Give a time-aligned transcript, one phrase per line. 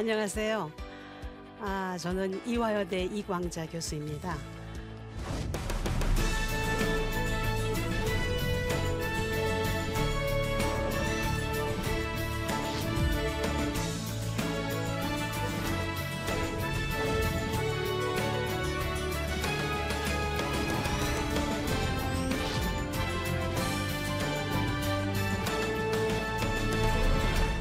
[0.00, 0.72] 안녕하세요.
[1.60, 4.34] 아, 저는 이화여대 이광자 교수입니다.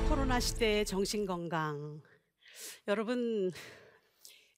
[0.08, 2.00] 코로나 시대의 정신건강.
[2.90, 3.52] 여러분,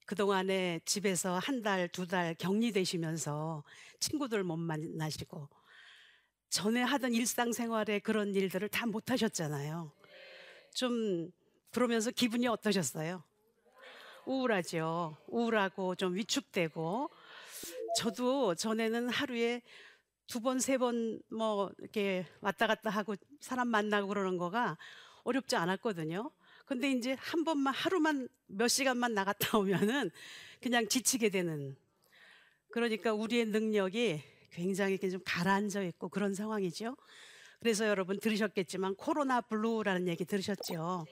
[0.05, 3.63] 그동안에 집에서 한 달, 두 달 격리되시면서
[3.99, 5.49] 친구들 못 만나시고,
[6.49, 9.91] 전에 하던 일상생활에 그런 일들을 다 못 하셨잖아요.
[10.73, 11.29] 좀,
[11.71, 13.21] 그러면서 기분이 어떠셨어요?
[14.25, 15.17] 우울하죠.
[15.27, 17.09] 우울하고 좀 위축되고,
[17.97, 19.61] 저도 전에는 하루에
[20.27, 24.77] 두 번, 세 번 뭐 이렇게 왔다 갔다 하고 사람 만나고 그러는 거가
[25.25, 26.31] 어렵지 않았거든요.
[26.71, 30.09] 근데 이제 한 번만 하루만 몇 시간만 나갔다 오면은
[30.61, 31.75] 그냥 지치게 되는
[32.71, 36.95] 그러니까 우리의 능력이 굉장히 좀 가라앉아 있고 그런 상황이죠.
[37.59, 41.05] 그래서 여러분 들으셨겠지만 코로나 블루라는 얘기 들으셨죠.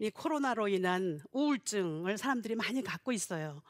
[0.00, 3.62] 이 코로나로 인한 우울증을 사람들이 많이 갖고 있어요.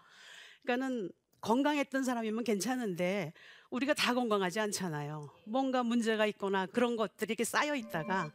[0.62, 1.10] 그러니까는
[1.42, 3.34] 건강했던 사람이면 괜찮은데
[3.68, 5.28] 우리가 다 건강하지 않잖아요.
[5.44, 8.32] 뭔가 문제가 있거나 그런 것들이 이렇게 쌓여 있다가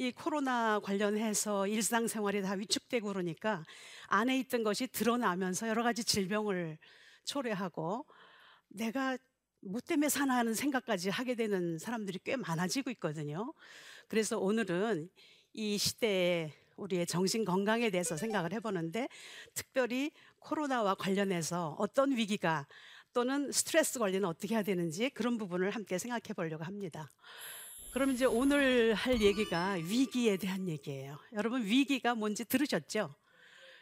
[0.00, 3.62] 이 코로나 관련해서 일상생활이 다 위축되고 그러니까
[4.06, 6.78] 안에 있던 것이 드러나면서 여러 가지 질병을
[7.24, 8.06] 초래하고
[8.68, 9.18] 내가
[9.60, 13.52] 뭐 때문에 사나 하는 생각까지 하게 되는 사람들이 꽤 많아지고 있거든요.
[14.08, 15.10] 그래서 오늘은
[15.52, 19.06] 이 시대에 우리의 정신 건강에 대해서 생각을 해보는데
[19.52, 22.66] 특별히 코로나와 관련해서 어떤 위기가
[23.12, 27.10] 또는 스트레스 관리는 어떻게 해야 되는지 그런 부분을 함께 생각해 보려고 합니다.
[27.92, 31.18] 그럼 이제 오늘 할 얘기가 위기에 대한 얘기예요.
[31.32, 33.12] 여러분 위기가 뭔지 들으셨죠?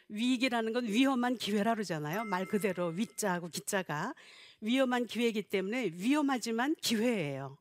[0.07, 2.23] 위기라는 건 위험한 기회라 그러잖아요.
[2.25, 4.15] 말 그대로 위자하고 기자가
[4.61, 7.59] 위험한 기회이기 때문에 위험하지만 기회예요.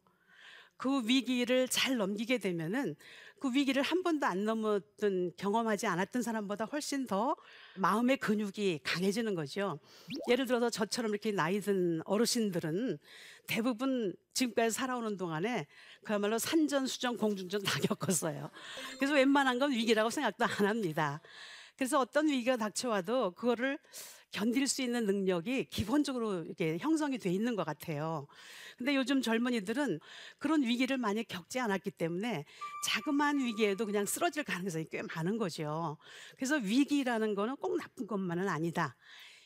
[0.78, 2.96] 그 위기를 잘 넘기게 되면은
[3.40, 7.36] 그 위기를 한 번도 안 넘었던 경험하지 않았던 사람보다 훨씬 더
[7.76, 9.78] 마음의 근육이 강해지는 거죠.
[10.28, 12.98] 예를 들어서 저처럼 이렇게 나이 든 어르신들은
[13.46, 15.66] 대부분 지금까지 살아오는 동안에
[16.04, 18.50] 그야말로 산전 수전 공중전 다 겪었어요.
[18.98, 21.20] 그래서 웬만한 건 위기라고 생각도 안 합니다.
[21.76, 23.78] 그래서 어떤 위기가 닥쳐와도 그거를
[24.30, 28.26] 견딜 수 있는 능력이 기본적으로 이렇게 형성이 돼 있는 것 같아요.
[28.76, 29.98] 근데 요즘 젊은이들은
[30.38, 32.44] 그런 위기를 많이 겪지 않았기 때문에
[32.86, 35.96] 자그마한 위기에도 그냥 쓰러질 가능성이 꽤 많은 거죠.
[36.36, 38.96] 그래서 위기라는 거는 꼭 나쁜 것만은 아니다.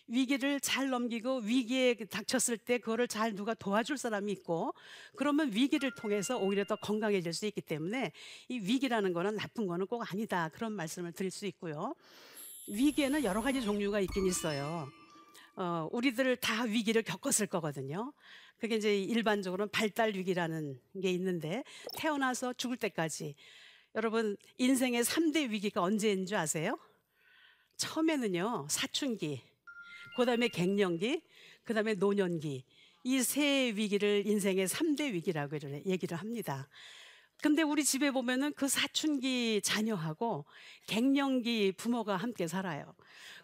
[0.09, 4.75] 위기를 잘 넘기고 위기에 닥쳤을 때 그거를 잘 누가 도와줄 사람이 있고
[5.17, 8.13] 그러면 위기를 통해서 오히려 더 건강해질 수 있기 때문에
[8.49, 10.51] 이 위기라는 거는 나쁜 거는 꼭 아니다.
[10.51, 11.95] 그런 말씀을 드릴 수 있고요.
[12.69, 14.89] 위기에는 여러 가지 종류가 있긴 있어요.
[15.57, 18.13] 어, 우리들 다 위기를 겪었을 거거든요.
[18.59, 21.65] 그게 이제 일반적으로는 발달 위기라는 게 있는데
[21.97, 23.35] 태어나서 죽을 때까지
[23.97, 26.79] 여러분 인생의 3대 위기가 언제인 줄 아세요?
[27.77, 29.43] 처음에는요 사춘기,
[30.17, 31.23] 그 다음에 갱년기,
[31.65, 32.65] 그 다음에 노년기
[33.05, 36.69] 이 세 위기를 인생의 3대 위기라고 얘기를 합니다.
[37.43, 40.45] 근데 우리 집에 보면은 그 사춘기 자녀하고
[40.87, 42.95] 갱년기 부모가 함께 살아요.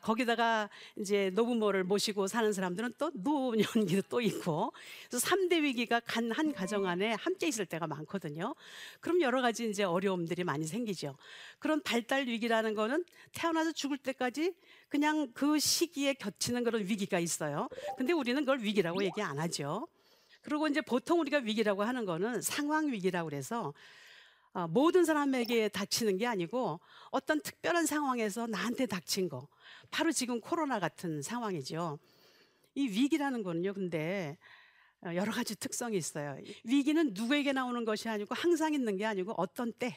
[0.03, 4.73] 거기다가 이제 노부모를 모시고 사는 사람들은 또 노년기도 또 있고
[5.11, 8.55] 그래서 3대 위기가 간 한 가정 안에 함께 있을 때가 많거든요.
[9.01, 11.17] 그럼 여러 가지 이제 어려움들이 많이 생기죠.
[11.59, 14.55] 그런 발달 위기라는 거는 태어나서 죽을 때까지
[14.89, 17.69] 그냥 그 시기에 겹치는 그런 위기가 있어요.
[17.97, 19.89] 근데 우리는 그걸 위기라고 얘기 안 하죠.
[20.43, 23.75] 그리고 이제 보통 우리가 위기라고 하는 거는 상황 위기라고 그래서
[24.53, 26.81] 어, 모든 사람에게 닥치는 게 아니고
[27.11, 29.47] 어떤 특별한 상황에서 나한테 닥친 거.
[29.91, 31.99] 바로 지금 코로나 같은 상황이죠.
[32.75, 34.39] 이 위기라는 거는요, 근데
[35.05, 36.39] 어, 여러 가지 특성이 있어요.
[36.65, 39.97] 위기는 누구에게 나오는 것이 아니고 항상 있는 게 아니고 어떤 때,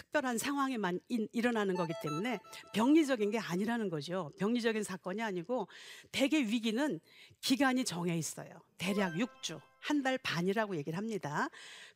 [0.00, 2.38] 특별한 상황에만 일어나는 거기 때문에
[2.72, 4.32] 병리적인 게 아니라는 거죠.
[4.38, 5.68] 병리적인 사건이 아니고
[6.10, 6.98] 대개 위기는
[7.40, 8.50] 기간이 정해 있어요.
[8.78, 11.48] 대략 6주, 한 달 반이라고 얘기를 합니다.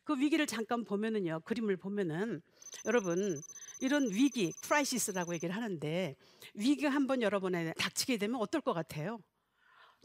[0.03, 2.41] 그 위기를 잠깐 보면은요, 그림을 보면은
[2.85, 3.41] 여러분
[3.79, 6.15] 이런 위기, crisis라고 얘기를 하는데
[6.53, 9.19] 위기가 한번 여러분에 닥치게 되면 어떨 것 같아요?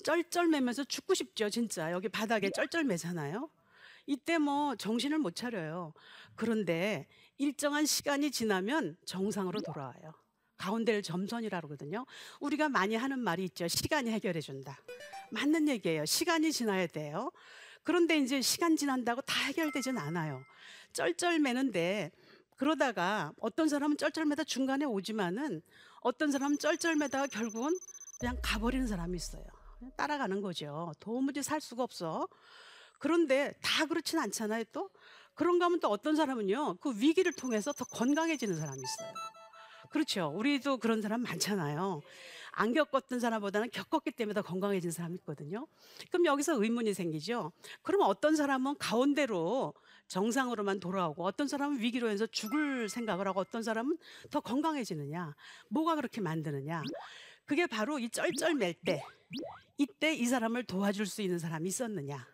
[0.04, 1.92] 쩔쩔매면서 죽고 싶죠, 진짜.
[1.92, 3.50] 여기 바닥에 쩔쩔매잖아요.
[4.06, 5.92] 이때 뭐 정신을 못 차려요.
[6.34, 7.06] 그런데
[7.40, 10.12] 일정한 시간이 지나면 정상으로 돌아와요.
[10.58, 12.04] 가운데를 점선이라고 그러거든요.
[12.38, 13.66] 우리가 많이 하는 말이 있죠.
[13.66, 14.78] 시간이 해결해 준다.
[15.30, 16.04] 맞는 얘기예요.
[16.04, 17.32] 시간이 지나야 돼요.
[17.82, 20.44] 그런데 이제 시간 지난다고 다 해결되진 않아요.
[20.92, 22.12] 쩔쩔매는데
[22.58, 25.62] 그러다가 어떤 사람은 쩔쩔매다 중간에 오지만은
[26.02, 27.74] 어떤 사람은 쩔쩔매다가 결국은
[28.18, 29.46] 그냥 가버리는 사람이 있어요.
[29.78, 30.92] 그냥 따라가는 거죠.
[31.00, 32.28] 도무지 살 수가 없어.
[32.98, 34.64] 그런데 다 그렇진 않잖아요.
[34.72, 34.90] 또
[35.40, 39.14] 그런가 하면 또 어떤 사람은요 그 위기를 통해서 더 건강해지는 사람이 있어요.
[39.88, 40.30] 그렇죠.
[40.36, 42.02] 우리도 그런 사람 많잖아요.
[42.52, 45.66] 안 겪었던 사람보다는 겪었기 때문에 더 건강해진 사람이 있거든요.
[46.10, 47.52] 그럼 여기서 의문이 생기죠.
[47.80, 49.72] 그럼 어떤 사람은 가운데로
[50.08, 53.96] 정상으로만 돌아오고 어떤 사람은 위기로 해서 죽을 생각을 하고 어떤 사람은
[54.30, 55.34] 더 건강해지느냐?
[55.70, 56.82] 뭐가 그렇게 만드느냐?
[57.46, 59.02] 그게 바로 이 쩔쩔맬 때
[59.78, 62.26] 이때 이 사람을 도와줄 수 있는 사람이 있었느냐?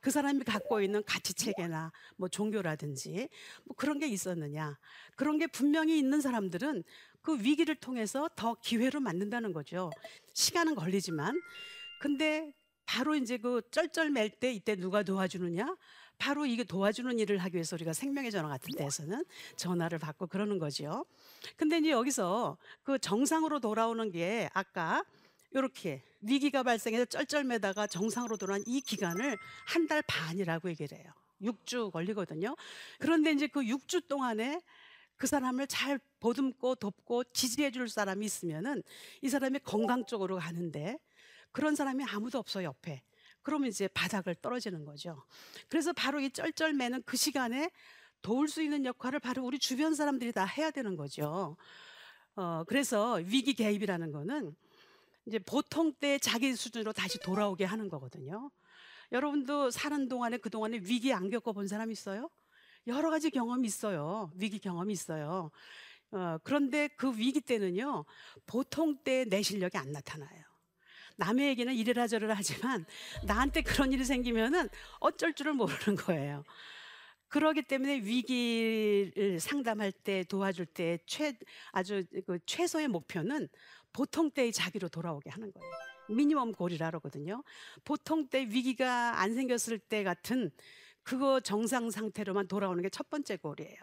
[0.00, 3.28] 그 사람이 갖고 있는 가치 체계나 뭐 종교라든지
[3.64, 4.78] 뭐 그런 게 있었느냐?
[5.16, 6.84] 그런 게 분명히 있는 사람들은
[7.22, 9.90] 그 위기를 통해서 더 기회로 만든다는 거죠.
[10.32, 11.40] 시간은 걸리지만
[12.00, 12.52] 근데
[12.84, 15.76] 바로 이제 그 쩔쩔맬 때 이때 누가 도와주느냐?
[16.18, 19.24] 바로 이게 도와주는 일을 하기 위해서 우리가 생명의 전화 같은 데에서는
[19.56, 21.04] 전화를 받고 그러는 거죠.
[21.56, 25.04] 근데 이제 여기서 그 정상으로 돌아오는 게 아까
[25.52, 31.12] 이렇게 위기가 발생해서 쩔쩔매다가 정상으로 돌아온 이 기간을 한 달 반이라고 얘기를 해요.
[31.42, 32.56] 6주 걸리거든요.
[32.98, 34.60] 그런데 이제 그 6주 동안에
[35.16, 38.82] 그 사람을 잘 보듬고 돕고 지지해 줄 사람이 있으면은
[39.22, 40.98] 이 사람이 건강 쪽으로 가는데
[41.52, 43.02] 그런 사람이 아무도 없어 옆에.
[43.42, 45.24] 그러면 이제 바닥을 떨어지는 거죠.
[45.68, 47.70] 그래서 바로 이 쩔쩔매는 그 시간에
[48.22, 51.56] 도울 수 있는 역할을 바로 우리 주변 사람들이 다 해야 되는 거죠.
[52.34, 54.54] 어, 그래서 위기 개입이라는 거는
[55.26, 58.50] 이제 보통 때 자기 수준으로 다시 돌아오게 하는 거거든요.
[59.12, 62.30] 여러분도 사는 동안에 그동안에 위기 안 겪어본 사람 있어요?
[62.86, 64.30] 여러 가지 경험이 있어요.
[64.36, 65.50] 위기 경험이 있어요.
[66.12, 68.04] 어, 그런데 그 위기 때는요,
[68.46, 70.44] 보통 때 내 실력이 안 나타나요.
[71.16, 72.84] 남의 얘기는 이래라 저래라 하지만
[73.24, 74.68] 나한테 그런 일이 생기면은
[75.00, 76.44] 어쩔 줄을 모르는 거예요.
[77.28, 81.36] 그러기 때문에 위기를 상담할 때 도와줄 때 최,
[81.72, 83.48] 아주 그 최소의 목표는
[83.96, 85.70] 보통 때의 자기로 돌아오게 하는 거예요.
[86.10, 87.42] 미니멈 골이라 그러거든요.
[87.82, 90.50] 보통 때 위기가 안 생겼을 때 같은
[91.02, 93.78] 그거 정상 상태로만 돌아오는 게 첫 번째 골이에요.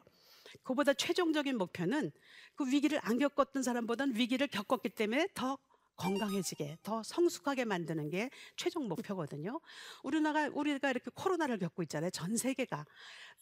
[0.61, 2.11] 그보다 최종적인 목표는
[2.53, 5.57] 그 위기를 안 겪었던 사람보다는 위기를 겪었기 때문에 더
[5.95, 9.59] 건강해지게 더 성숙하게 만드는 게 최종 목표거든요.
[10.03, 12.11] 우리나라 우리가 이렇게 코로나를 겪고 있잖아요.
[12.11, 12.85] 전 세계가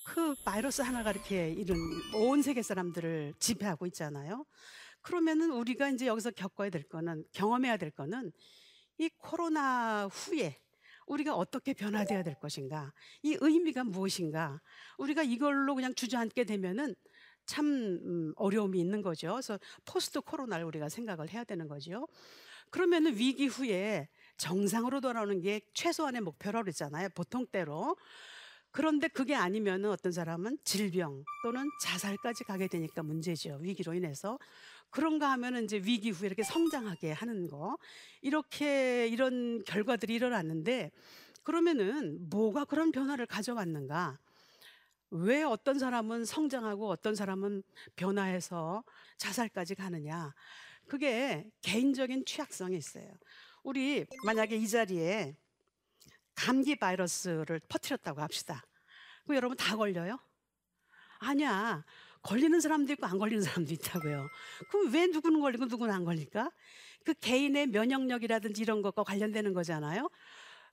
[0.05, 1.77] 그 바이러스 하나가 이렇게 이런
[2.15, 4.45] 온 세계 사람들을 지배하고 있잖아요.
[5.01, 8.31] 그러면은 우리가 이제 여기서 겪어야 될 거는 경험해야 될 거는
[8.97, 10.59] 이 코로나 후에
[11.07, 12.93] 우리가 어떻게 변화되어야 될 것인가?
[13.23, 14.61] 이 의미가 무엇인가?
[14.97, 16.95] 우리가 이걸로 그냥 주저앉게 되면은
[17.45, 19.31] 참 음, 어려움이 있는 거죠.
[19.33, 22.07] 그래서 포스트 코로나를 우리가 생각을 해야 되는 거죠.
[22.69, 24.07] 그러면은 위기 후에
[24.37, 27.09] 정상으로 돌아오는 게 최소한의 목표라고 그랬잖아요.
[27.09, 27.97] 보통 때로.
[28.71, 33.57] 그런데 그게 아니면은 어떤 사람은 질병 또는 자살까지 가게 되니까 문제죠.
[33.61, 34.39] 위기로 인해서.
[34.91, 37.77] 그런가 하면은 이제 위기 후에 이렇게 성장하게 하는 거.
[38.21, 40.91] 이렇게 이런 결과들이 일어났는데
[41.43, 44.19] 그러면은 뭐가 그런 변화를 가져왔는가?
[45.09, 47.63] 왜 어떤 사람은 성장하고 어떤 사람은
[47.95, 48.83] 변화해서
[49.17, 50.33] 자살까지 가느냐?
[50.87, 53.09] 그게 개인적인 취약성이 있어요.
[53.63, 55.35] 우리 만약에 이 자리에
[56.35, 58.65] 감기 바이러스를 퍼뜨렸다고 합시다.
[59.25, 60.17] 그 여러분 다 걸려요?
[61.19, 61.83] 아니야.
[62.23, 64.27] 걸리는 사람도 있고 안 걸리는 사람도 있다고요.
[64.69, 66.51] 그럼 왜 누구는 걸리고 누구는 안 걸릴까?
[67.03, 70.09] 그 개인의 면역력이라든지 이런 것과 관련되는 거잖아요.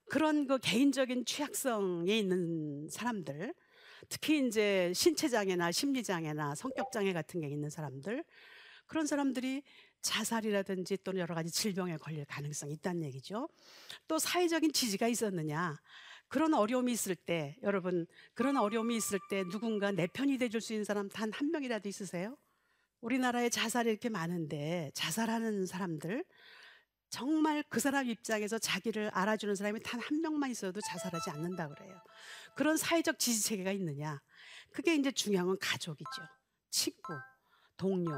[0.09, 3.55] 그런 그 개인적인 취약성에 있는 사람들,
[4.09, 8.25] 특히 이제 신체 장애나 심리 장애나 성격 장애 같은 게 있는 사람들,
[8.87, 9.63] 그런 사람들이
[10.01, 13.49] 자살이라든지 또는 여러 가지 질병에 걸릴 가능성이 있다는 얘기죠.
[14.07, 15.79] 또 사회적인 지지가 있었느냐?
[16.29, 20.85] 그런 어려움이 있을 때, 여러분, 그런 어려움이 있을 때 누군가 내 편이 돼줄 수 있는
[20.85, 22.37] 사람 단 한 명이라도 있으세요?
[23.01, 26.25] 우리나라에 자살이 이렇게 많은데, 자살하는 사람들,
[27.11, 31.95] 정말 그 사람 입장에서 자기를 알아주는 사람이 단 한 명만 있어도 자살하지 않는다 그래요.
[32.57, 34.21] 그런 사회적 지지 체계가 있느냐?
[34.73, 36.23] 그게 이제 중요한 건 가족이죠.
[36.71, 37.15] 친구,
[37.79, 38.13] 동료,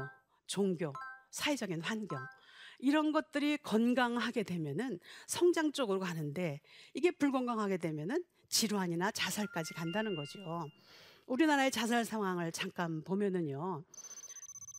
[0.47, 0.91] 종교,
[1.31, 2.19] 사회적인 환경.
[2.81, 6.61] 이런 것들이 건강하게 되면은 성장 쪽으로 가는데
[6.93, 10.67] 이게 불건강하게 되면은 질환이나 자살까지 간다는 거죠.
[11.27, 13.83] 우리나라의 자살 상황을 잠깐 보면은요.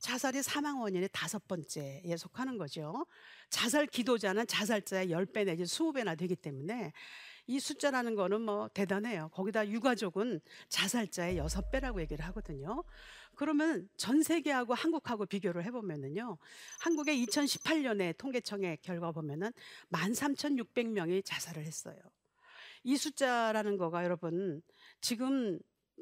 [0.02, 3.06] 자살이 사망 원인의 다섯 번째에 속하는 거죠.
[3.48, 6.92] 자살 기도자는 자살자의 10배 내지 20배나 되기 때문에
[7.46, 9.28] 이 숫자라는 거는 뭐 대단해요.
[9.32, 12.84] 거기다 유가족은 자살자의 6배라고 얘기를 하거든요.
[13.34, 16.38] 그러면 전 세계하고 한국하고 비교를 해보면은요.
[16.80, 19.52] 한국의 2018년에 통계청의 결과 보면은
[19.90, 21.96] 13,600명이 자살을 했어요.
[22.84, 24.62] 이 숫자라는 거가 여러분
[25.00, 25.58] 지금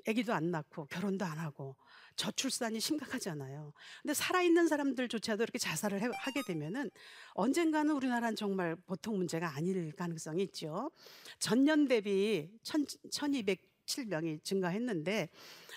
[0.08, 1.76] 아기도 안 낳고 결혼도 안 하고
[2.16, 3.72] 저출산이 심각하잖아요.
[4.02, 6.90] 근데 살아있는 사람들조차도 이렇게 자살을 해, 하게 되면은
[7.32, 10.90] 언젠가는 우리나라는 정말 보통 문제가 아닐 가능성이 있죠.
[11.38, 15.30] 전년 대비 1207명이 증가했는데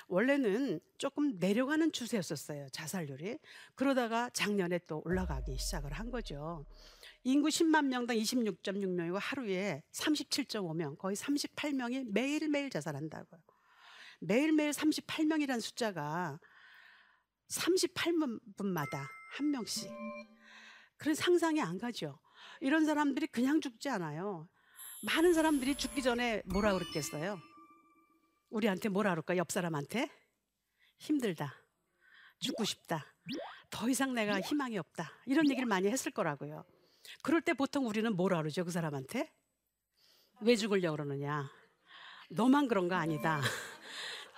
[0.08, 2.68] 원래는 조금 내려가는 추세였었어요.
[2.70, 3.38] 자살률이.
[3.76, 6.66] 그러다가 작년에 또 올라가기 시작을 한 거죠.
[7.24, 13.53] 인구 10만 명당 26.6명이고 하루에 37.5명, 거의 38명이 매일매일 자살한다고요.
[14.20, 16.40] 매일매일 38명이라는 숫자가
[17.50, 19.90] 38분마다 한 명씩.
[20.98, 22.20] 그런 상상이 안 가죠.
[22.62, 24.48] 이런 사람들이 그냥 죽지 않아요.
[25.06, 27.40] 많은 사람들이 죽기 전에 뭐라 그랬겠어요?
[28.50, 29.38] 우리한테 뭐라 그럴까?
[29.38, 30.10] 옆 사람한테?
[31.00, 31.54] 힘들다.
[32.40, 33.06] 죽고 싶다.
[33.70, 35.12] 더 이상 내가 희망이 없다.
[35.26, 36.64] 이런 얘기를 많이 했을 거라고요.
[37.22, 38.64] 그럴 때 보통 우리는 뭐라 그러죠?
[38.64, 39.32] 그 사람한테?
[40.42, 41.50] 왜 죽으려고 그러느냐?
[42.30, 43.42] 너만 그런 거 아니다.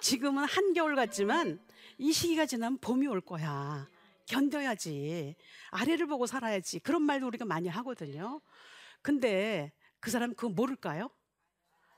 [0.05, 1.59] 지금은 한겨울 같지만
[1.97, 3.89] 이 시기가 지나면 봄이 올 거야.
[4.27, 5.35] 견뎌야지.
[5.71, 6.77] 아래를 보고 살아야지.
[6.81, 8.39] 그런 말도 우리가 많이 하거든요.
[9.01, 11.09] 근데 그 사람 그거 모를까요?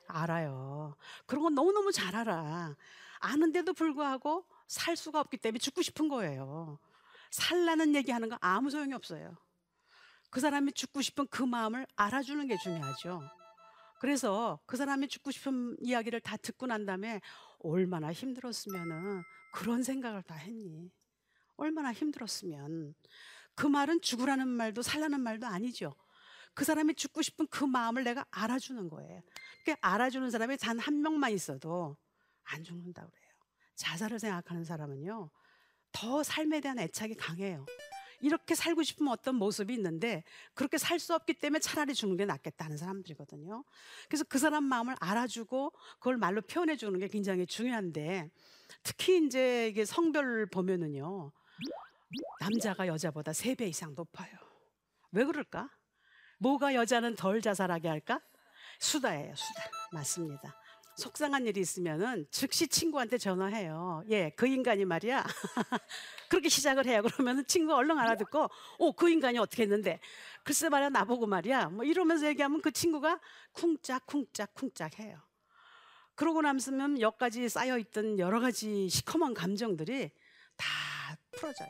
[0.07, 0.95] 알아요.
[1.25, 2.77] 그런 건 너무너무 잘 알아.
[3.19, 6.79] 아는데도 불구하고 살 수가 없기 때문에 죽고 싶은 거예요.
[7.31, 9.35] 살라는 얘기 하는 거 아무 소용이 없어요.
[10.29, 13.36] 그 사람이 죽고 싶은 그 마음을 알아주는 게 중요하죠.
[13.99, 17.21] 그래서 그 사람이 죽고 싶은 이야기를 다 듣고 난 다음에
[17.59, 19.23] 얼마나 힘들었으면은
[19.53, 20.91] 그런 생각을 다 했니?
[21.55, 22.93] 얼마나 힘들었으면
[23.55, 25.95] 그 말은 죽으라는 말도 살라는 말도 아니죠.
[26.53, 29.21] 그 사람이 죽고 싶은 그 마음을 내가 알아주는 거예요.
[29.65, 31.97] 그 알아주는 사람이 단 한 명만 있어도
[32.43, 33.31] 안 죽는다 그래요.
[33.75, 35.29] 자살을 생각하는 사람은요,
[35.91, 37.65] 더 삶에 대한 애착이 강해요.
[38.19, 42.77] 이렇게 살고 싶으면 어떤 모습이 있는데 그렇게 살 수 없기 때문에 차라리 죽는 게 낫겠다는
[42.77, 43.63] 사람들이거든요.
[44.09, 48.31] 그래서 그 사람 마음을 알아주고 그걸 말로 표현해 주는 게 굉장히 중요한데
[48.83, 51.31] 특히 이제 이게 성별을 보면은요.
[52.39, 54.31] 남자가 여자보다 세 배 이상 높아요.
[55.11, 55.69] 왜 그럴까?
[56.39, 58.21] 뭐가 여자는 덜 자살하게 할까?
[58.79, 59.63] 수다예요, 수다.
[59.91, 60.55] 맞습니다.
[60.97, 64.03] 속상한 일이 있으면은 즉시 친구한테 전화해요.
[64.09, 65.23] 예, 그 인간이 말이야.
[66.27, 67.03] 그렇게 시작을 해요.
[67.03, 68.49] 그러면은 친구가 얼른 알아듣고,
[68.79, 69.99] 오, 그 인간이 어떻게 했는데?
[70.43, 71.69] 글쎄 말이야, 나보고 말이야.
[71.69, 73.19] 뭐 이러면서 얘기하면 그 친구가
[73.53, 75.21] 쿵짝 쿵짝 쿵짝 해요.
[76.15, 80.09] 그러고 남으면 여기까지 쌓여있던 여러 가지 시커먼 감정들이
[80.57, 80.65] 다
[81.31, 81.69] 풀어져요.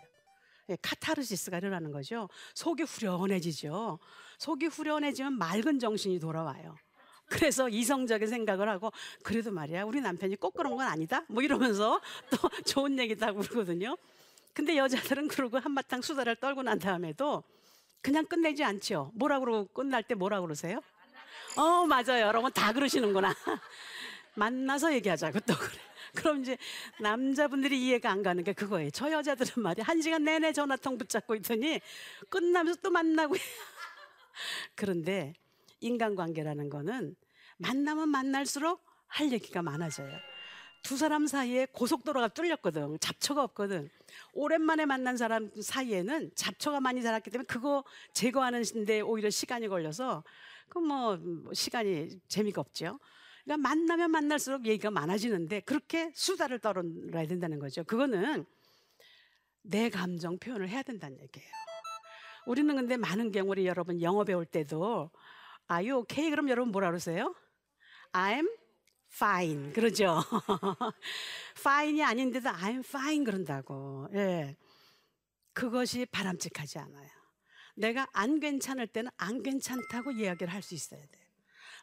[0.69, 2.29] 예, 카타르시스가 일어나는 거죠.
[2.55, 3.99] 속이 후련해지죠.
[4.39, 6.77] 속이 후련해지면 맑은 정신이 돌아와요.
[7.29, 8.91] 그래서 이성적인 생각을 하고
[9.23, 11.23] 그래도 말이야 우리 남편이 꼭 그런 건 아니다?
[11.27, 11.99] 뭐 이러면서
[12.31, 13.97] 또 좋은 하고 그러거든요.
[14.53, 17.43] 근데 여자들은 그러고 한바탕 수다를 떨고 난 다음에도
[18.01, 19.11] 그냥 끝내지 않죠.
[19.13, 20.81] 뭐라 그러고 끝날 때 뭐라 그러세요?
[21.57, 22.25] 어 맞아요.
[22.25, 23.35] 여러분 다 그러시는구나.
[24.35, 25.77] 만나서 얘기하자고 또 그래.
[26.15, 26.57] 그럼 이제
[26.99, 28.89] 남자분들이 이해가 안 가는 게 그거예요.
[28.91, 31.79] 저 여자들은 말이야 한 시간 내내 전화통 붙잡고 있더니
[32.29, 33.35] 끝나면서 또 만나고
[34.75, 35.33] 그런데
[35.79, 37.15] 인간관계라는 거는
[37.57, 40.11] 만나면 만날수록 할 얘기가 많아져요.
[40.83, 42.97] 두 사람 사이에 고속도로가 뚫렸거든.
[42.99, 43.89] 잡초가 없거든.
[44.33, 50.23] 오랜만에 만난 사람 사이에는 잡초가 많이 자랐기 때문에 그거 제거하는데 오히려 시간이 걸려서
[50.69, 51.17] 그 뭐
[51.53, 52.99] 시간이 재미가 없죠.
[53.43, 57.83] 그러니까 만나면 만날수록 얘기가 많아지는데 그렇게 수다를 떨어야 된다는 거죠.
[57.83, 58.45] 그거는
[59.61, 61.49] 내 감정 표현을 해야 된다는 얘기예요.
[62.45, 65.11] 우리는 근데 많은 경우 우 여러분 영어 배울 때도
[65.71, 66.29] Are you okay?
[66.29, 67.35] 그럼 여러분 뭐라 그러세요?
[68.13, 68.47] I'm
[69.13, 69.73] fine.
[69.73, 70.21] 그러죠.
[71.57, 74.07] fine이 아닌데도 I'm fine 그런다고.
[74.13, 74.55] 예.
[75.53, 77.09] 그것이 바람직하지 않아요.
[77.75, 81.25] 내가 안 괜찮을 때는 안 괜찮다고 이야기를 할 수 있어야 돼요.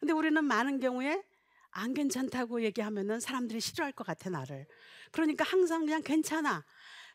[0.01, 1.23] 근데 우리는 많은 경우에
[1.71, 4.67] 안 괜찮다고 얘기하면은 사람들이 싫어할 것 같아, 나를.
[5.13, 6.65] 그러니까 항상 그냥 괜찮아.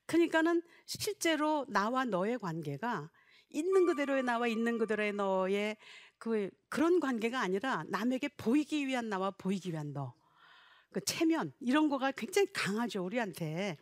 [0.05, 3.09] 그러니까는 실제로 나와 너의 관계가
[3.49, 5.77] 있는 그대로의 나와 있는 그대로의 너의
[6.19, 10.13] 그 그런 관계가 아니라 남에게 보이기 위한 나와 보이기 위한 너.
[10.91, 13.77] 그 체면 이런 거가 굉장히 강하죠 우리한테.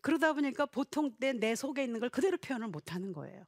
[0.00, 3.44] 그러다 보니까 보통 때 내 속에 있는 걸 그대로 표현을 못 하는 거예요.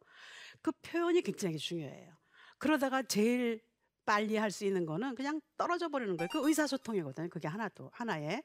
[0.63, 2.13] 그 표현이 굉장히 중요해요.
[2.59, 3.61] 그러다가 제일
[4.05, 6.29] 빨리 할 수 있는 거는 그냥 떨어져 버리는 거예요.
[6.33, 7.29] 그 의사소통이거든요.
[7.29, 8.43] 그게 하나도 하나에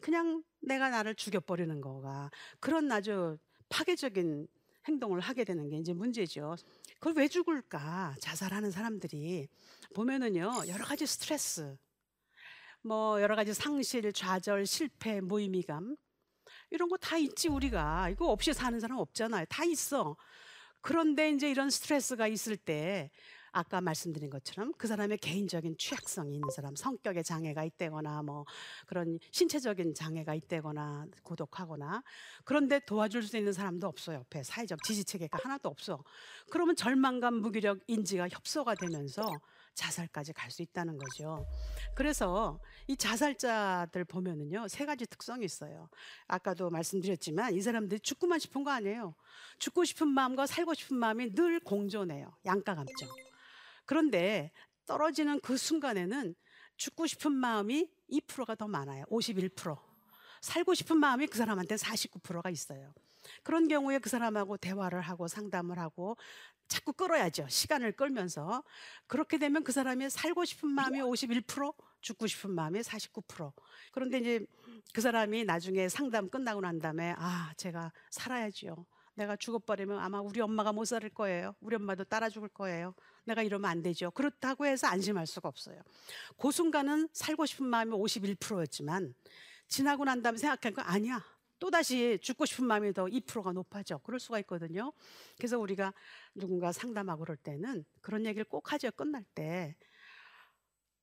[0.00, 2.30] 그냥 내가 나를 죽여버리는 거가
[2.60, 4.46] 그런 아주 파괴적인
[4.88, 6.56] 행동을 하게 되는 게 이제 문제죠.
[6.94, 8.16] 그걸 왜 죽을까?
[8.20, 9.48] 자살하는 사람들이
[9.94, 11.76] 보면은요, 여러 가지 스트레스,
[12.82, 15.96] 뭐 여러 가지 상실, 좌절, 실패, 무의미감
[16.70, 19.44] 이런 거 다 있지 우리가 이거 없이 사는 사람 없잖아요.
[19.48, 20.16] 다 있어.
[20.80, 23.10] 그런데 이제 이런 스트레스가 있을 때
[23.58, 28.44] 아까 말씀드린 것처럼 그 사람의 개인적인 취약성이 있는 사람, 성격에 장애가 있다거나 뭐
[28.86, 32.04] 그런 신체적인 장애가 있다거나 고독하거나
[32.44, 36.04] 그런데 도와줄 수 있는 사람도 없어 옆에 사회적 지지 체계가 하나도 없어.
[36.50, 39.28] 그러면 절망감, 무기력, 인지가 협소가 되면서
[39.74, 41.46] 자살까지 갈 수 있다는 거죠.
[41.94, 45.88] 그래서 이 자살자들 보면은요 세 가지 특성이 있어요.
[46.26, 49.14] 아까도 말씀드렸지만 이 사람들이 죽고만 싶은 거 아니에요.
[49.58, 52.32] 죽고 싶은 마음과 살고 싶은 마음이 늘 공존해요.
[52.46, 53.27] 양가 감정.
[53.88, 54.52] 그런데
[54.86, 56.34] 떨어지는 그 순간에는
[56.76, 59.06] 죽고 싶은 마음이 2%가 더 많아요.
[59.06, 59.78] 51%.
[60.42, 62.92] 살고 싶은 마음이 그 사람한테 49%가 있어요.
[63.42, 66.18] 그런 경우에 그 사람하고 대화를 하고 상담을 하고
[66.68, 67.48] 자꾸 끌어야죠.
[67.48, 68.62] 시간을 끌면서.
[69.06, 73.52] 그렇게 되면 그 사람이 살고 싶은 마음이 51%, 죽고 싶은 마음이 49%.
[73.90, 74.46] 그런데 이제
[74.92, 78.84] 그 사람이 나중에 상담 끝나고 난 다음에 아, 제가 살아야지요.
[79.14, 81.54] 내가 죽어버리면 아마 우리 엄마가 못살 거예요.
[81.60, 82.94] 우리 엄마도 따라 죽을 거예요.
[83.28, 84.10] 내가 이러면 안 되죠.
[84.10, 85.80] 그렇다고 해서 안심할 수가 없어요.
[86.36, 89.14] 그 순간은 살고 싶은 마음이 51%였지만
[89.68, 91.24] 지나고 난 다음에 생각하니까 아니야.
[91.58, 93.98] 또다시 죽고 싶은 마음이 더 2%가 높아져.
[93.98, 94.92] 그럴 수가 있거든요.
[95.36, 95.92] 그래서 우리가
[96.34, 98.90] 누군가 상담하고 그럴 때는 그런 얘기를 꼭 하죠.
[98.92, 99.76] 끝날 때.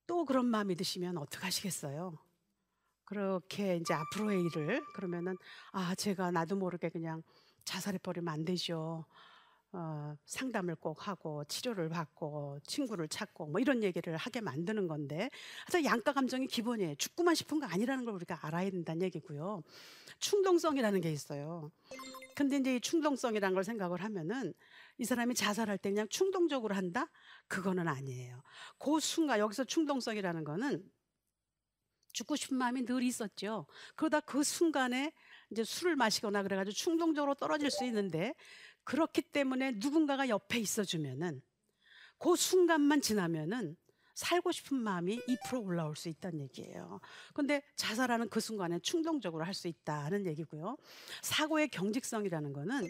[0.08, 2.18] 또 그런 마음이 드시면 어떡하시겠어요?
[3.06, 5.38] 그렇게 이제 앞으로의 일을 그러면은
[5.72, 7.22] 아, 제가 나도 모르게 그냥
[7.66, 9.06] 자살해 버리면 안 되죠.
[9.72, 15.30] 어, 상담을 꼭 하고 치료를 받고 친구를 찾고 뭐 이런 얘기를 하게 만드는 건데
[15.66, 16.96] 하여튼 양가 감정이 기본이에요.
[16.96, 19.64] 죽고만 싶은 거 아니라는 걸 우리가 알아야 된다는 얘기고요.
[20.20, 21.72] 충동성이라는 게 있어요.
[22.36, 24.54] 근데 이제 이 충동성이라는 걸 생각을 하면은
[24.98, 27.10] 이 사람이 자살할 때 그냥 충동적으로 한다?
[27.48, 28.42] 그거는 아니에요.
[28.78, 30.90] 그 순간 여기서 충동성이라는 거는
[32.14, 33.68] 죽고 싶은 마음이 늘 있었죠.
[33.96, 35.12] 그러다 그 순간에
[35.52, 38.34] 이제 술을 마시거나 그래가지고 충동적으로 떨어질 수 있는데
[38.86, 41.42] 그렇기 때문에 누군가가 옆에 있어주면은
[42.18, 43.76] 그 순간만 지나면은
[44.14, 47.02] 살고 싶은 마음이 2% 올라올 수 있다는 얘기예요.
[47.34, 50.78] 근데 자살하는 그 순간에 충동적으로 할 수 있다는 얘기고요.
[51.22, 52.88] 사고의 경직성이라는 거는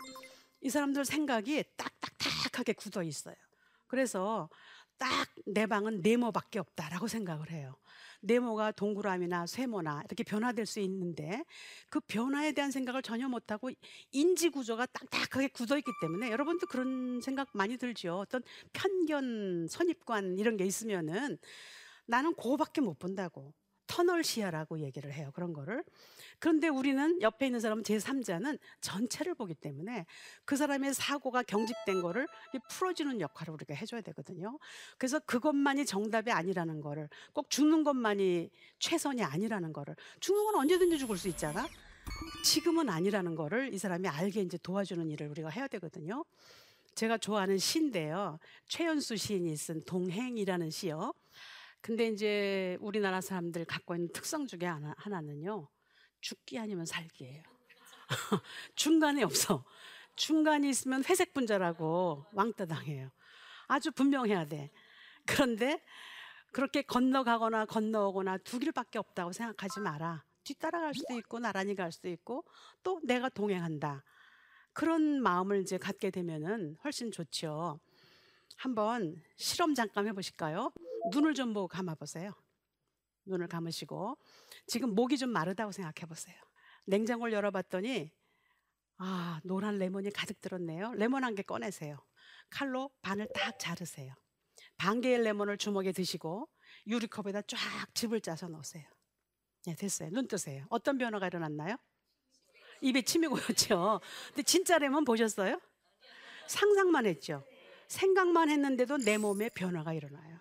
[0.62, 3.36] 이 사람들 생각이 딱딱딱하게 굳어 있어요.
[3.88, 4.50] 그래서
[5.00, 7.76] 딱 내 방은 네모밖에 없다라고 생각을 해요.
[8.26, 11.44] 네모가 동그라미나 세모나 이렇게 변화될 수 있는데
[11.90, 13.70] 그 변화에 대한 생각을 전혀 못하고
[14.12, 18.20] 인지 구조가 딱딱하게 굳어 있기 때문에 여러분도 그런 생각 많이 들죠.
[18.20, 18.42] 어떤
[18.74, 21.38] 편견, 선입관 이런 게 있으면은
[22.08, 23.54] 나는 그거밖에 못 본다고.
[23.96, 25.32] 터널 시야라고 얘기를 해요.
[25.34, 25.82] 그런 거를.
[26.40, 30.06] 그런데 우리는 옆에 있는 사람은 제3자는 전체를 보기 때문에
[30.44, 32.28] 그 사람의 사고가 경직된 거를
[32.70, 34.60] 풀어주는 역할을 우리가 해줘야 되거든요.
[34.98, 41.18] 그래서 그것만이 정답이 아니라는 거를 꼭 죽는 것만이 최선이 아니라는 거를 죽는 건 언제든지 죽을
[41.18, 41.66] 수 있잖아.
[42.44, 46.26] 지금은 아니라는 거를 이 사람이 알게 이제 도와주는 일을 우리가 해야 되거든요.
[46.96, 48.40] 제가 좋아하는 시인데요.
[48.68, 51.14] 최연수 시인이 쓴 동행이라는 시요.
[51.86, 55.70] 근데 이제 우리나라 사람들 갖고 있는 특성 중에 하나, 하나는요.
[56.20, 57.44] 죽기 아니면 살기예요.
[58.74, 59.64] 중간에 없어.
[60.16, 63.12] 중간이 있으면 회색 분자라고 왕따 당해요.
[63.68, 64.72] 아주 분명해야 돼.
[65.28, 65.80] 그런데
[66.52, 70.26] 그렇게 건너가거나 건너오거나 두 길밖에 없다고 생각하지 마라.
[70.44, 72.46] 뒤따라갈 수도 있고 나란히 갈 수도 있고
[72.82, 74.04] 또 내가 동행한다.
[74.74, 77.80] 그런 마음을 이제 갖게 되면은 훨씬 좋죠.
[78.58, 80.72] 한번 실험 잠깐 해보실까요?
[81.12, 82.34] 눈을 좀 보고 감아 보세요.
[83.26, 84.18] 눈을 감으시고
[84.68, 86.36] 지금 목이 좀 마르다고 생각해 보세요.
[86.86, 88.12] 냉장고를 열어봤더니
[88.98, 90.94] 아 노란 레몬이 가득 들었네요.
[90.94, 91.98] 레몬 한 개 꺼내세요.
[92.50, 94.14] 칼로 반을 딱 자르세요.
[94.78, 96.48] 반 개의 레몬을 주먹에 드시고
[96.88, 97.58] 유리컵에다 쫙
[97.94, 98.86] 즙을 짜서 넣으세요.
[99.66, 100.10] 네, 됐어요.
[100.12, 100.66] 눈 뜨세요.
[100.70, 101.78] 어떤 변화가 일어났나요?
[102.82, 104.00] 입에 침이 고였죠.
[104.28, 105.60] 근데 진짜 레몬 보셨어요?
[106.48, 107.44] 상상만 했죠.
[107.88, 110.40] 생각만 했는데도 내 몸에 변화가 일어나요.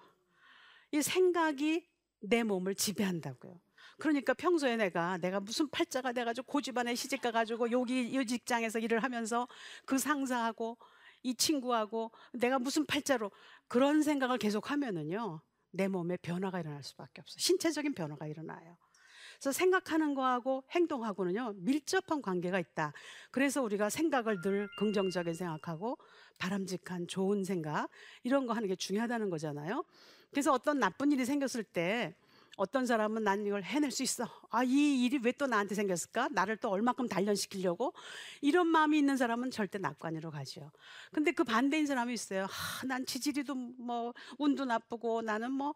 [0.94, 1.84] 이 생각이
[2.20, 3.60] 내 몸을 지배한다고요.
[3.98, 9.02] 그러니까 평소에 내가 내가 무슨 팔자가 돼가지고 고집안에 시집 가 가지고 여기 이 직장에서 일을
[9.02, 9.48] 하면서
[9.86, 10.78] 그 상사하고
[11.24, 13.32] 이 친구하고 내가 무슨 팔자로
[13.66, 15.40] 그런 생각을 계속 하면은요
[15.72, 17.34] 내 몸에 변화가 일어날 수밖에 없어.
[17.40, 18.76] 신체적인 변화가 일어나요.
[19.40, 22.92] 그래서 생각하는 거하고 행동하고는요 밀접한 관계가 있다.
[23.32, 25.98] 그래서 우리가 생각을 늘 긍정적인 생각하고
[26.38, 27.88] 바람직한 좋은 생각
[28.22, 29.84] 이런 거 하는 게 중요하다는 거잖아요.
[30.34, 32.14] 그래서 어떤 나쁜 일이 생겼을 때
[32.56, 34.28] 어떤 사람은 난 이걸 해낼 수 있어.
[34.50, 36.28] 아, 이 일이 왜 또 나한테 생겼을까?
[36.32, 37.92] 나를 또 얼마큼 단련시키려고?
[38.40, 40.70] 이런 마음이 있는 사람은 절대 낙관으로 가죠.
[41.12, 42.44] 근데 그 반대인 사람이 있어요.
[42.44, 45.74] 아, 난 지지리도 뭐, 운도 나쁘고 나는 뭐,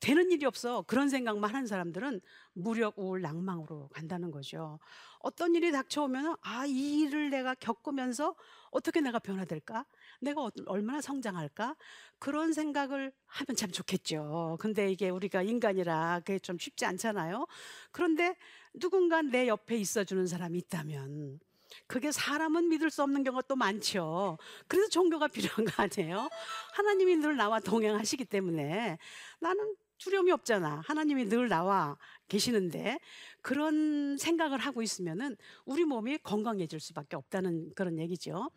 [0.00, 0.82] 되는 일이 없어.
[0.82, 2.20] 그런 생각만 하는 사람들은
[2.52, 4.78] 무력, 우울, 낭망으로 간다는 거죠.
[5.20, 8.34] 어떤 일이 닥쳐오면 아, 이 일을 내가 겪으면서
[8.70, 9.86] 어떻게 내가 변화될까?
[10.20, 11.76] 내가 어- 얼마나 성장할까?
[12.18, 14.56] 그런 생각을 하면 참 좋겠죠.
[14.60, 17.46] 근데 이게 우리가 인간이라 그게 좀 쉽지 않잖아요.
[17.92, 18.36] 그런데
[18.74, 21.40] 누군가 내 옆에 있어주는 사람이 있다면
[21.86, 24.38] 그게 사람은 믿을 수 없는 경우가 또 많죠.
[24.66, 25.28] 그래서 종교가
[25.62, 26.28] 필요한 거 아니에요?
[26.72, 28.98] 하나님이 늘 나와 동행하시기 때문에
[29.40, 30.82] 나는 두려움이 없잖아.
[30.86, 32.98] 하나님이 늘 나와 계시는데
[33.42, 38.50] 그런 생각을 하고 있으면은 우리 몸이 건강해질 수밖에 없다는 그런 얘기죠.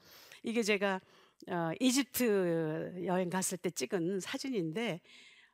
[0.44, 1.02] 이게 제가
[1.50, 5.02] 어, 이집트 여행 갔을 때 찍은 사진인데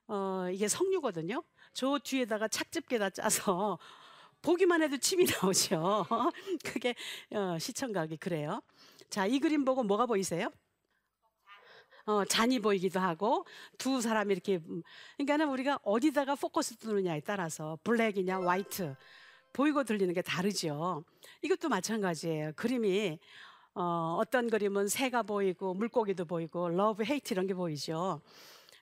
[0.07, 1.43] 어, 이게 석류거든요.
[1.73, 3.77] 저 뒤에다가 착즙게다 짜서
[4.41, 6.05] 보기만 해도 침이 나오죠.
[6.63, 6.95] 그게
[7.31, 8.61] 어, 시청각이 그래요.
[9.09, 10.49] 자, 이 그림 보고 뭐가 보이세요?
[12.05, 13.45] 어, 잔이 보이기도 하고
[13.77, 14.81] 두 사람이 이렇게 음,
[15.17, 18.95] 그러니까는 우리가 어디다가 포커스 두느냐에 따라서 black이냐 white
[19.51, 21.03] 보이고 들리는 게 다르죠.
[21.41, 22.53] 이것도 마찬가지예요.
[22.55, 23.19] 그림이
[23.79, 28.21] 어, 어떤 그림은 새가 보이고 물고기도 보이고 love hate 이런 게 보이죠.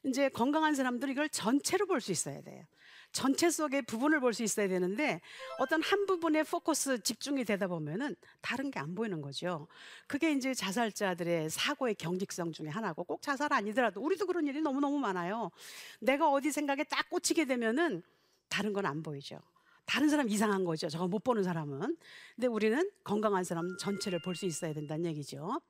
[0.05, 2.63] 이제 건강한 사람들은 이걸 전체로 볼 수 있어야 돼요.
[3.11, 5.19] 전체 속의 부분을 볼 수 있어야 되는데
[5.59, 9.67] 어떤 한 부분에 포커스 집중이 되다 보면은 다른 게 안 보이는 거죠.
[10.07, 15.51] 그게 이제 자살자들의 사고의 경직성 중에 하나고 꼭 자살 아니더라도 우리도 그런 일이 너무너무 많아요.
[15.99, 18.01] 내가 어디 생각에 딱 꽂히게 되면은
[18.47, 19.39] 다른 건 안 보이죠.
[19.85, 20.89] 다른 사람 이상한 거죠.
[20.89, 21.97] 저거 못 보는 사람은.
[22.35, 25.61] 근데 우리는 건강한 사람 전체를 볼 수 있어야 된다는 얘기죠.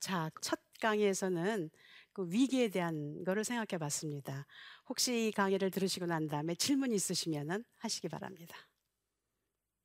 [0.00, 1.70] 자, 첫 강의에서는
[2.12, 4.46] 그 위기에 대한 거를 생각해 봤습니다.
[4.88, 8.56] 혹시 이 강의를 들으시고 난 다음에 질문 있으시면 하시기 바랍니다.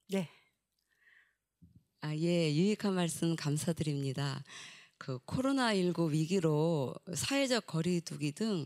[0.10, 0.30] 네.
[2.02, 4.44] 아, 예, 유익한 말씀 감사드립니다.
[4.98, 8.66] 그 코로나19 위기로 사회적 거리두기 등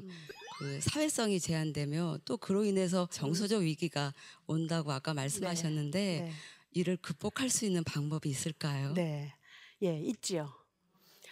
[0.62, 4.14] 그 사회성이 제한되며 또 그로 인해서 정서적 위기가
[4.46, 6.32] 온다고 아까 말씀하셨는데 네.
[6.70, 8.94] 이를 극복할 수 있는 방법이 있을까요?
[8.94, 9.34] 네.
[9.82, 10.54] 예, 있지요.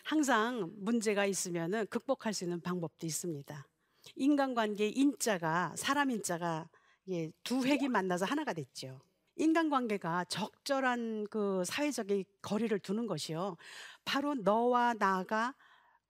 [0.04, 3.68] 항상 문제가 있으면은 극복할 수 있는 방법도 있습니다.
[4.16, 6.68] 인간관계 인자가 사람 인자가
[7.10, 9.00] 예, 두 획이 만나서 하나가 됐죠.
[9.36, 13.58] 인간관계가 적절한 그 사회적인 거리를 두는 것이요.
[14.06, 15.54] 바로 너와 나가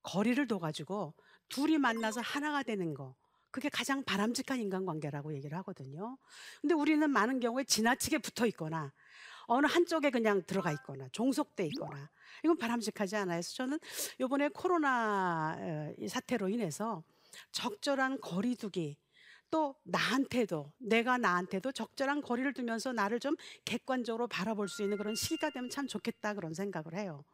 [0.03, 1.13] 거리를 둬가지고
[1.49, 3.15] 둘이 만나서 하나가 되는 거.
[3.51, 6.17] 그게 가장 바람직한 인간관계라고 얘기를 하거든요.
[6.61, 8.93] 근데 우리는 많은 경우에 지나치게 붙어 있거나
[9.47, 12.09] 어느 한쪽에 그냥 들어가 있거나 종속돼 있거나
[12.43, 13.37] 이건 바람직하지 않아요.
[13.37, 13.79] 그래서 저는
[14.19, 17.03] 이번에 코로나 어, 이 사태로 인해서
[17.51, 18.97] 적절한 거리두기
[19.49, 23.35] 또 나한테도 내가 나한테도 적절한 거리를 두면서 나를 좀
[23.65, 27.25] 객관적으로 바라볼 수 있는 그런 시기가 되면 참 좋겠다 그런 생각을 해요.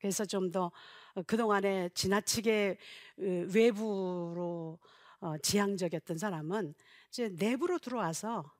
[0.00, 0.70] 그래서 좀더
[1.26, 2.78] 그동안에 지나치게
[3.18, 4.78] 어, 외부로
[5.20, 6.74] 어, 지향적이었던 사람은
[7.10, 8.52] 이제 내부로 들어와서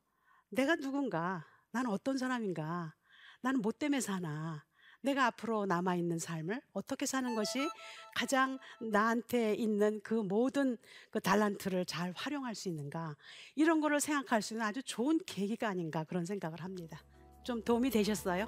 [0.49, 2.95] 내가 누군가, 나는 어떤 사람인가,
[3.41, 4.65] 나는 뭐 때문에 사나,
[5.01, 7.69] 내가 앞으로 남아있는 삶을 어떻게 사는 것이
[8.15, 10.77] 가장 나한테 있는 그 모든
[11.09, 13.15] 그 달란트를 잘 활용할 수 있는가,
[13.55, 17.01] 이런 거를 생각할 수 있는 아주 좋은 계기가 아닌가 그런 생각을 합니다.
[17.43, 18.47] 좀 도움이 되셨어요?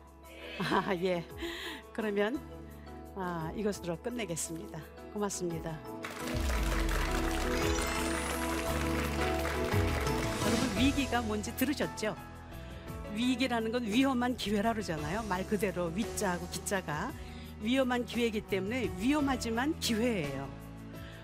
[0.59, 1.25] 아, 예.
[1.93, 2.39] 그러면
[3.15, 4.79] 아, 이것으로 끝내겠습니다.
[5.13, 5.77] 고맙습니다.
[10.45, 12.15] 여러분 위기가 뭔지 들으셨죠?
[13.13, 15.23] 위기라는 건 위험한 기회라 그러잖아요.
[15.23, 17.11] 말 그대로 위자하고 기자가
[17.61, 20.49] 위험한 기회이기 때문에 위험하지만 기회예요.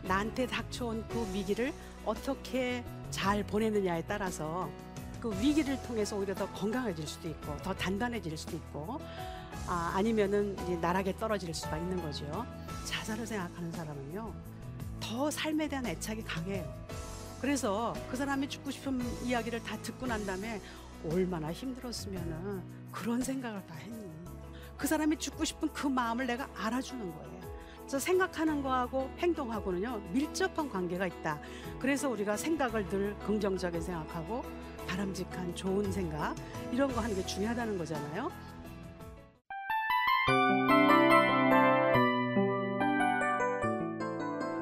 [0.04, 1.74] 나한테 닥쳐온 그 위기를
[2.06, 4.70] 어떻게 잘 보내느냐에 따라서
[5.22, 9.00] 그 위기를 통해서 오히려 더 건강해질 수도 있고 더 단단해질 수도 있고
[9.68, 12.46] 아, 아니면은 이제 나락에 떨어질 수가 있는 거죠.
[12.86, 14.34] 자살을 생각하는 사람은요
[15.00, 16.66] 더 삶에 대한 애착이 강해요.
[17.42, 20.62] 그래서 그 사람이 죽고 싶은 이야기를 다 듣고 난 다음에
[21.10, 24.08] 얼마나 힘들었으면은 그런 생각을 다 했니.
[24.78, 27.38] 그 사람이 죽고 싶은 그 마음을 내가 알아주는 거예요.
[27.80, 31.40] 그래서 생각하는 거하고 행동하고는요 밀접한 관계가 있다.
[31.80, 34.44] 그래서 우리가 생각을 늘 긍정적인 생각하고
[34.88, 36.36] 바람직한 좋은 생각
[36.72, 38.32] 이런 거 하는 게 중요하다는 거잖아요.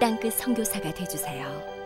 [0.00, 1.77] 땅끝 선교사가 되주세요.